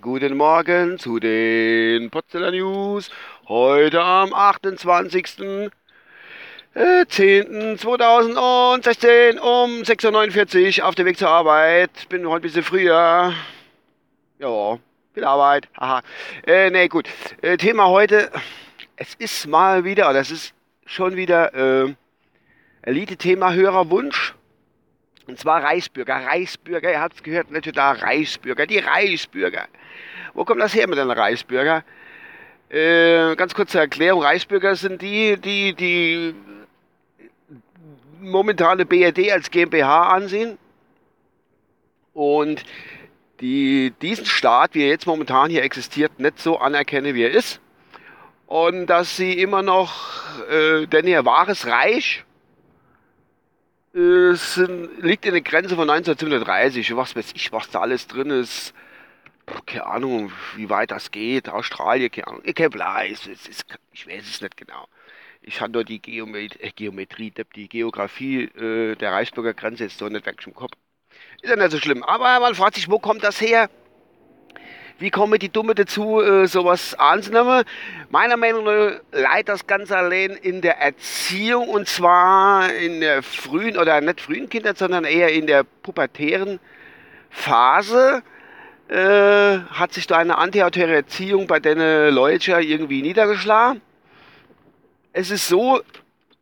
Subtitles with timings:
[0.00, 3.10] Guten Morgen zu den Potsdamer News.
[3.48, 5.70] Heute am 28.
[6.76, 12.08] 10.2016 um 6.49 Uhr auf dem Weg zur Arbeit.
[12.08, 13.34] Bin heute ein bisschen früher.
[14.38, 14.78] Ja,
[15.12, 15.68] viel Arbeit.
[15.76, 16.02] Haha.
[16.46, 17.08] Äh, nee, gut.
[17.42, 18.30] Äh, Thema heute.
[18.94, 20.54] Es ist mal wieder, es ist
[20.86, 21.92] schon wieder äh,
[22.82, 24.36] Elite-Thema höherer Wunsch.
[25.30, 26.26] Und zwar Reisbürger.
[26.26, 28.66] Reisbürger, ihr habt es gehört, nicht da Reisbürger.
[28.66, 29.68] Die Reisbürger.
[30.34, 31.84] Wo kommt das her mit den Reisbürger?
[32.68, 34.22] Äh, ganz kurze Erklärung.
[34.22, 36.34] Reisbürger sind die, die die
[38.20, 40.58] momentane BRD als GmbH ansehen
[42.12, 42.64] und
[43.40, 47.60] die diesen Staat, wie er jetzt momentan hier existiert, nicht so anerkennen, wie er ist.
[48.48, 49.92] Und dass sie immer noch,
[50.50, 52.24] äh, denn ihr wahres Reich
[53.94, 56.96] äh, sind, liegt in der Grenze von 1930.
[56.96, 58.74] Was weiß ich, was da alles drin ist.
[59.66, 61.48] Keine Ahnung, wie weit das geht.
[61.48, 62.42] Australien, keine Ahnung.
[62.44, 64.86] Ich, weiß, es ist, ich weiß es nicht genau.
[65.42, 70.08] Ich habe nur die Geomet äh, Geometrie, die Geografie äh, der Reichsbürger Grenze ist so
[70.08, 70.72] nicht weg im Kopf.
[71.42, 72.04] Ist ja nicht so schlimm.
[72.04, 73.70] Aber man fragt sich, wo kommt das her?
[75.00, 77.64] Wie kommen die Dumme dazu, äh, sowas anzunehmen?
[78.10, 83.76] Meiner Meinung nach leidet das Ganze allein in der Erziehung und zwar in der frühen
[83.76, 86.60] oder nicht frühen Kindheit, sondern eher in der pubertären
[87.30, 88.22] Phase.
[88.88, 91.78] Äh, hat sich da eine antiautoritäre Erziehung bei den
[92.14, 93.80] Leuten irgendwie niedergeschlagen
[95.12, 95.82] es ist so,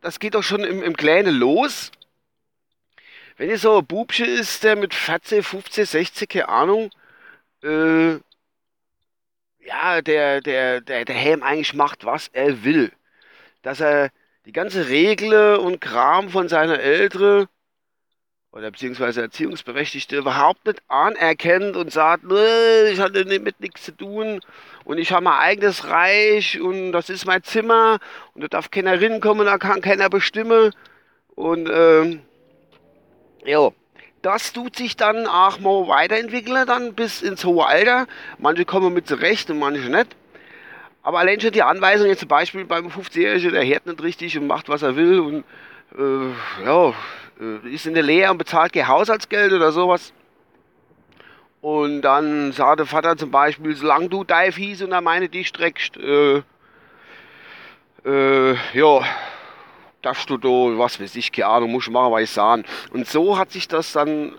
[0.01, 1.91] das geht doch schon im, im Kleinen los.
[3.37, 6.91] Wenn ihr so ein Bubsche ist, der mit 14, 15, 16, keine Ahnung,
[7.63, 8.17] äh,
[9.69, 12.91] ja, der, der, der, der Helm eigentlich macht, was er will.
[13.61, 14.09] Dass er
[14.45, 17.47] die ganze Regel und Kram von seiner Ältere
[18.51, 22.23] oder beziehungsweise Erziehungsberechtigte überhaupt nicht anerkennt und sagt,
[22.91, 24.41] ich hatte mit nichts zu tun
[24.85, 27.99] und ich habe mein eigenes Reich und das ist mein Zimmer
[28.33, 30.73] und da darf keiner rinkommen, da kann keiner bestimmen
[31.35, 32.21] und ähm,
[33.45, 33.69] ja,
[34.21, 38.07] das tut sich dann auch mal weiterentwickeln, dann bis ins hohe Alter.
[38.37, 40.15] Manche kommen mit zurecht und manche nicht.
[41.01, 44.47] Aber allein schon die Anweisung, jetzt zum Beispiel beim 50-Jährigen, der hört nicht richtig und
[44.47, 45.43] macht, was er will und
[45.97, 46.93] äh, ja,
[47.39, 50.13] äh, ist in der Lehre und bezahlt kein Haushaltsgeld oder sowas.
[51.61, 55.97] Und dann sagt der Vater zum Beispiel, solange du dein Fies unter meine dich streckst,
[55.97, 56.41] äh,
[58.05, 59.01] äh, ja,
[60.01, 62.63] darfst du da, was weiß ich, keine Ahnung, musst du machen, was ich sagen.
[62.91, 64.33] Und so hat sich das dann,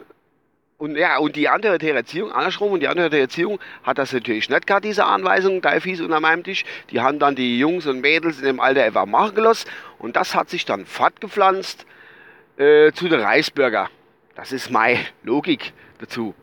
[0.78, 4.66] und ja, und die andere Erziehung, andersrum, und die andere Erziehung hat das natürlich nicht
[4.66, 6.64] gehabt, diese Anweisung, dein Fies unter meinem Tisch.
[6.90, 9.68] Die haben dann die Jungs und Mädels in dem Alter einfach machen gelassen.
[9.98, 11.84] Und das hat sich dann fortgepflanzt
[12.56, 13.90] äh, zu den Reisbürger.
[14.34, 16.34] Das ist meine Logik dazu.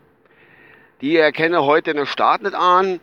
[1.00, 3.00] Die erkennen heute den Staat nicht an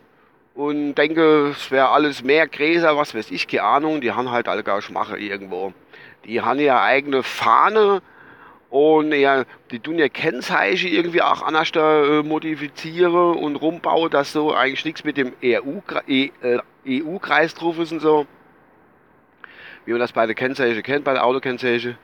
[0.56, 4.00] und denken, es wäre alles mehr Gräser, was weiß ich, keine Ahnung.
[4.00, 5.72] Die haben halt alle gar Schmache irgendwo.
[6.24, 8.02] Die haben ja eigene Fahne
[8.70, 14.52] und ja, die tun ja Kennzeichen irgendwie auch anders äh, modifizieren und rumbauen, dass so
[14.52, 16.58] eigentlich nichts mit dem EU-Kreis e, äh,
[17.04, 18.26] EU drauf ist und so.
[19.84, 21.96] Wie man das bei den Kennzeichen kennt, bei den Autokennzeichen.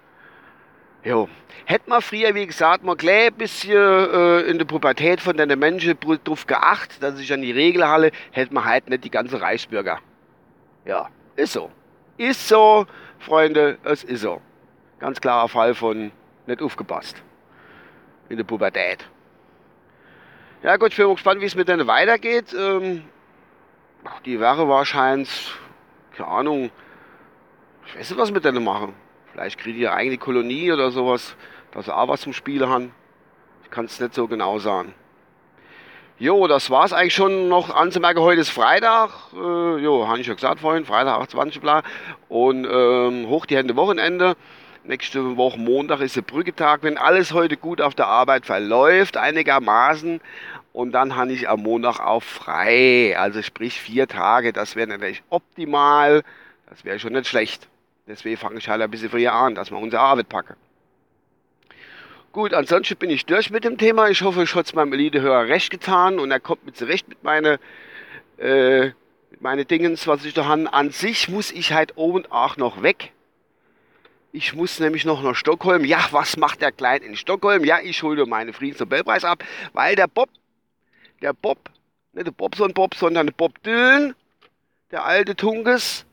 [1.05, 1.29] Jo.
[1.65, 5.59] Hätte man früher, wie gesagt, mal gleich ein bisschen äh, in der Pubertät von den
[5.59, 9.41] Menschen drauf geachtet, dass ich an die Regel halte, hätte man halt nicht die ganze
[9.41, 9.99] Reichsbürger.
[10.85, 11.71] Ja, ist so.
[12.19, 12.87] Ist so,
[13.19, 14.41] Freunde, es ist so.
[15.01, 16.13] Ganz klarer Fall von
[16.47, 17.23] nicht aufgepasst.
[18.29, 19.05] In der Pubertät.
[20.63, 22.55] Ja gut, ich bin gespannt, wie es mit denen weitergeht.
[22.57, 23.05] Ähm,
[24.25, 25.53] die wäre wahrscheinlich,
[26.17, 26.71] keine Ahnung,
[27.87, 28.95] ich weiß nicht, was mit denen machen.
[29.33, 31.37] Vielleicht kriegen die eine eigene Kolonie oder sowas,
[31.73, 32.95] dass sie auch was zum Spielen haben.
[33.65, 34.95] Ich kann es nicht so genau sagen.
[36.19, 38.21] Jo, das war es eigentlich schon noch anzumerken.
[38.21, 39.11] Heute ist Freitag.
[39.35, 41.83] Äh, jo, habe ich ja gesagt vorhin, Freitag 28 bla.
[42.29, 44.37] Und ähm, hoch die Hände Wochenende.
[44.85, 46.83] Nächste Woche Montag ist der Brücketag.
[46.83, 50.21] Wenn alles heute gut auf der Arbeit verläuft, einigermaßen.
[50.75, 53.17] Und dann habe ich am Montag auch frei.
[53.19, 54.53] Also sprich vier Tage.
[54.53, 56.23] Das wäre natürlich optimal.
[56.69, 57.69] Das wäre schon nicht schlecht.
[58.07, 60.57] Deswegen fange ich halt ein bisschen früher an, dass wir unsere Arbeit packen.
[62.33, 64.09] Gut, ansonsten bin ich durch mit dem Thema.
[64.09, 67.23] Ich hoffe, ich habe es meinem Elite-Hörer recht getan und er kommt mit zurecht mit
[67.23, 67.59] meinen
[68.39, 68.93] äh,
[69.41, 70.73] meine Dingens, was ich da habe.
[70.73, 73.13] An sich muss ich halt oben auch noch weg.
[74.33, 75.85] Ich muss nämlich noch nach Stockholm.
[75.85, 77.65] Ja, was macht der Klein in Stockholm?
[77.65, 79.45] Ja, ich hole meine Friedensnobelpreis ab,
[79.75, 80.31] weil der Bob,
[81.21, 81.59] der Bob,
[82.15, 84.15] nicht der Bobson Bob, sondern der Bob Dylan,
[84.91, 86.07] der alte Tunkes,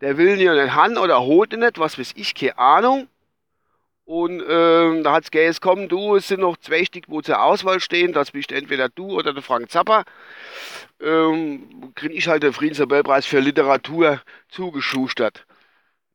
[0.00, 3.08] der will nicht nicht han oder holt nicht, was weiß ich, keine Ahnung.
[4.04, 7.80] Und ähm, da hat es komm du, es sind noch zwei Stück, wo zur Auswahl
[7.80, 10.04] stehen, das bist entweder du oder der Frank Zapper.
[11.00, 15.44] Ähm, kriege ich halt den Friedensnobelpreis für Literatur zugeschustert.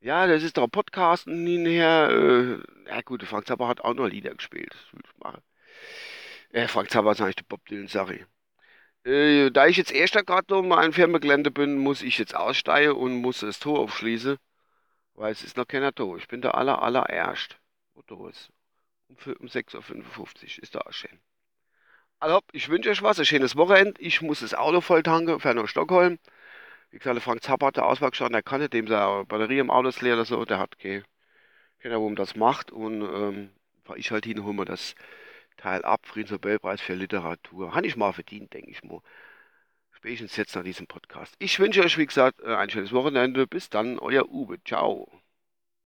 [0.01, 2.10] Ja, das ist doch ein Podcast hinher.
[2.12, 4.72] Äh, ja gut, der Frank Zappa hat auch noch Lieder gespielt.
[4.72, 5.42] Das will ich machen.
[6.51, 8.25] Äh, Frank Zappa ist eigentlich der Bob Dylan, sorry.
[9.03, 13.15] Äh, da ich jetzt erster gerade um ein Firmengelände bin, muss ich jetzt aussteigen und
[13.15, 14.38] muss das Tor aufschließen.
[15.15, 16.15] Weil es ist noch keiner da.
[16.18, 17.57] Ich bin der aller, allererst.
[17.94, 18.50] Wo da ist.
[19.09, 21.19] Um, um 6.55 Uhr ist da auch schön.
[22.19, 24.00] Also, ich wünsche euch was, ein schönes Wochenende.
[24.01, 26.19] Ich muss das Auto voll tanken, fahre nach Stockholm.
[26.92, 29.71] Wie gesagt, Frank Zappa hat der Auswahl geschaut, der kann nicht, dem seine Batterie im
[29.71, 31.03] Auto ist leer oder so, der hat keine,
[31.80, 32.71] keine warum das macht.
[32.71, 33.51] Und ähm,
[33.95, 34.95] ich halt hin, hol mir das
[35.62, 37.75] Teil ab, Friedensnobelpreis für Literatur.
[37.75, 39.02] Habe ich mal verdient, denke ich mal.
[39.92, 41.36] Spätestens jetzt nach diesem Podcast.
[41.38, 43.46] Ich wünsche euch, wie gesagt, ein schönes Wochenende.
[43.46, 44.63] Bis dann, euer Uwe.
[44.63, 45.21] Ciao.